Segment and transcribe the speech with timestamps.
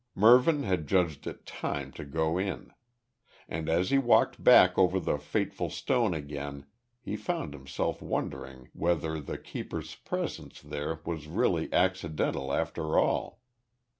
[0.15, 2.73] Mervyn had judged it time to go in.
[3.47, 6.65] And as he walked back over the fateful stone again
[6.99, 13.41] he found himself wondering whether the keeper's presence there was really accidental after all.